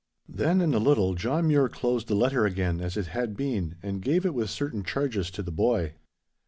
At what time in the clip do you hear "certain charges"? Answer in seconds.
4.49-5.29